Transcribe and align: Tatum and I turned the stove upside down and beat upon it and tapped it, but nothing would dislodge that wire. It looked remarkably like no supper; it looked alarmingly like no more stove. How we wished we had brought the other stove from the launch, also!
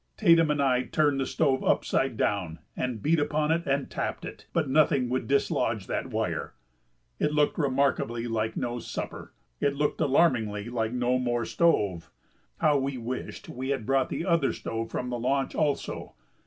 Tatum 0.17 0.49
and 0.49 0.59
I 0.59 0.81
turned 0.81 1.19
the 1.19 1.27
stove 1.27 1.63
upside 1.63 2.17
down 2.17 2.57
and 2.75 3.03
beat 3.03 3.19
upon 3.19 3.51
it 3.51 3.67
and 3.67 3.87
tapped 3.87 4.25
it, 4.25 4.47
but 4.51 4.67
nothing 4.67 5.09
would 5.09 5.27
dislodge 5.27 5.85
that 5.85 6.07
wire. 6.07 6.55
It 7.19 7.31
looked 7.33 7.59
remarkably 7.59 8.27
like 8.27 8.57
no 8.57 8.79
supper; 8.79 9.31
it 9.59 9.75
looked 9.75 10.01
alarmingly 10.01 10.69
like 10.69 10.91
no 10.91 11.19
more 11.19 11.45
stove. 11.45 12.09
How 12.61 12.79
we 12.79 12.97
wished 12.97 13.47
we 13.47 13.69
had 13.69 13.85
brought 13.85 14.09
the 14.09 14.25
other 14.25 14.53
stove 14.53 14.89
from 14.89 15.11
the 15.11 15.19
launch, 15.19 15.53
also! 15.53 16.15